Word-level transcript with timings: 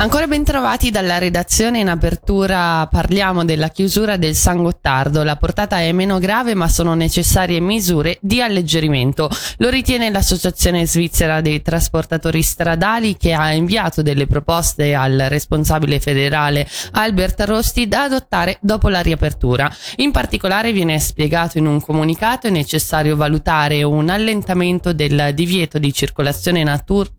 Ancora 0.00 0.26
ben 0.26 0.44
trovati 0.44 0.90
dalla 0.90 1.18
redazione 1.18 1.80
in 1.80 1.90
apertura 1.90 2.86
parliamo 2.90 3.44
della 3.44 3.68
chiusura 3.68 4.16
del 4.16 4.34
San 4.34 4.62
Gottardo. 4.62 5.22
La 5.22 5.36
portata 5.36 5.80
è 5.80 5.92
meno 5.92 6.18
grave 6.18 6.54
ma 6.54 6.68
sono 6.68 6.94
necessarie 6.94 7.60
misure 7.60 8.16
di 8.22 8.40
alleggerimento. 8.40 9.28
Lo 9.58 9.68
ritiene 9.68 10.08
l'Associazione 10.08 10.86
Svizzera 10.86 11.42
dei 11.42 11.60
Trasportatori 11.60 12.40
Stradali 12.40 13.18
che 13.18 13.34
ha 13.34 13.52
inviato 13.52 14.00
delle 14.00 14.26
proposte 14.26 14.94
al 14.94 15.26
responsabile 15.28 16.00
federale 16.00 16.66
Albert 16.92 17.42
Rosti 17.42 17.86
da 17.86 18.04
adottare 18.04 18.56
dopo 18.62 18.88
la 18.88 19.00
riapertura. 19.00 19.70
In 19.96 20.12
particolare 20.12 20.72
viene 20.72 20.98
spiegato 20.98 21.58
in 21.58 21.66
un 21.66 21.78
comunicato 21.78 22.46
è 22.46 22.50
necessario 22.50 23.16
valutare 23.16 23.82
un 23.82 24.08
allentamento 24.08 24.94
del 24.94 25.32
divieto 25.34 25.78
di 25.78 25.92
circolazione 25.92 26.64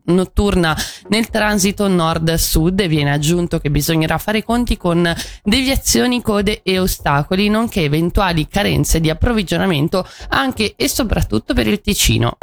notturna 0.06 0.76
nel 1.10 1.30
transito 1.30 1.88
nord-sud 1.88 2.70
Sud 2.72 2.88
viene 2.88 3.12
aggiunto 3.12 3.60
che 3.60 3.70
bisognerà 3.70 4.18
fare 4.18 4.44
conti 4.44 4.78
con 4.78 5.14
deviazioni, 5.44 6.22
code 6.22 6.62
e 6.64 6.80
ostacoli, 6.80 7.50
nonché 7.50 7.84
eventuali 7.84 8.48
carenze 8.48 9.02
di 9.02 9.10
approvvigionamento 9.10 10.08
anche 10.30 10.74
e 10.78 10.88
soprattutto 10.88 11.54
per 11.54 11.68
il 11.68 11.82
Ticino. 11.82 12.38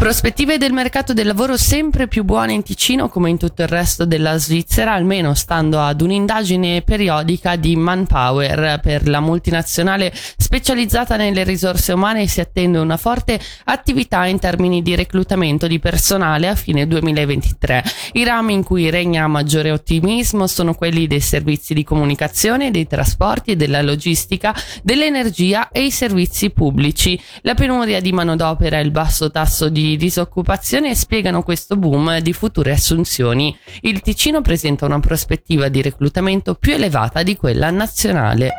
Prospettive 0.00 0.56
del 0.56 0.72
mercato 0.72 1.12
del 1.12 1.26
lavoro 1.26 1.58
sempre 1.58 2.08
più 2.08 2.24
buone 2.24 2.54
in 2.54 2.62
Ticino 2.62 3.10
come 3.10 3.28
in 3.28 3.36
tutto 3.36 3.60
il 3.60 3.68
resto 3.68 4.06
della 4.06 4.38
Svizzera, 4.38 4.94
almeno 4.94 5.34
stando 5.34 5.78
ad 5.78 6.00
un'indagine 6.00 6.80
periodica 6.80 7.56
di 7.56 7.76
Manpower 7.76 8.80
per 8.80 9.06
la 9.06 9.20
multinazionale 9.20 10.10
specializzata 10.14 11.16
nelle 11.16 11.44
risorse 11.44 11.92
umane 11.92 12.26
si 12.28 12.40
attende 12.40 12.78
una 12.78 12.96
forte 12.96 13.38
attività 13.64 14.24
in 14.24 14.38
termini 14.38 14.80
di 14.80 14.94
reclutamento 14.94 15.66
di 15.66 15.78
personale 15.78 16.48
a 16.48 16.54
fine 16.54 16.86
2023. 16.86 17.84
I 18.14 18.24
rami 18.24 18.54
in 18.54 18.64
cui 18.64 18.88
regna 18.88 19.26
maggiore 19.26 19.70
ottimismo 19.70 20.46
sono 20.46 20.72
quelli 20.72 21.06
dei 21.08 21.20
servizi 21.20 21.74
di 21.74 21.84
comunicazione, 21.84 22.70
dei 22.70 22.86
trasporti, 22.86 23.54
della 23.54 23.82
logistica, 23.82 24.54
dell'energia 24.82 25.68
e 25.68 25.84
i 25.84 25.90
servizi 25.90 26.48
pubblici. 26.48 27.20
La 27.42 27.52
penuria 27.52 28.00
di 28.00 28.12
manodopera 28.12 28.78
e 28.78 28.82
il 28.82 28.92
basso 28.92 29.30
tasso 29.30 29.68
di 29.90 29.96
disoccupazione 29.96 30.94
spiegano 30.94 31.42
questo 31.42 31.76
boom 31.76 32.18
di 32.20 32.32
future 32.32 32.70
assunzioni. 32.70 33.56
Il 33.80 34.00
Ticino 34.00 34.40
presenta 34.40 34.86
una 34.86 35.00
prospettiva 35.00 35.68
di 35.68 35.82
reclutamento 35.82 36.54
più 36.54 36.74
elevata 36.74 37.22
di 37.22 37.36
quella 37.36 37.70
nazionale. 37.70 38.52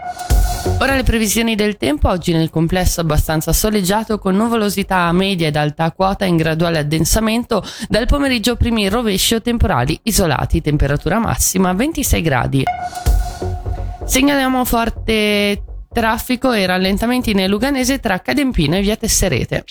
Ora 0.79 0.95
le 0.95 1.03
previsioni 1.03 1.55
del 1.55 1.77
tempo, 1.77 2.09
oggi 2.09 2.33
nel 2.33 2.49
complesso 2.49 3.01
abbastanza 3.01 3.53
soleggiato 3.53 4.19
con 4.19 4.35
nuvolosità 4.35 5.11
media 5.11 5.47
ed 5.47 5.55
alta 5.55 5.91
quota 5.91 6.25
in 6.25 6.35
graduale 6.35 6.79
addensamento, 6.79 7.63
dal 7.87 8.07
pomeriggio 8.07 8.55
primi 8.55 8.89
rovesci 8.89 9.35
o 9.35 9.41
temporali 9.41 9.97
isolati, 10.03 10.61
temperatura 10.61 11.19
massima 11.19 11.71
26 11.73 12.21
gradi. 12.21 12.63
Segnaliamo 14.05 14.65
forte 14.65 15.63
traffico 15.91 16.51
e 16.51 16.65
rallentamenti 16.65 17.33
nel 17.33 17.49
Luganese 17.49 17.99
tra 17.99 18.19
Cadempino 18.19 18.75
e 18.75 18.81
Via 18.81 18.97
Tesserete. 18.97 19.63